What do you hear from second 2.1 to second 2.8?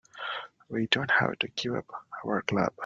our club.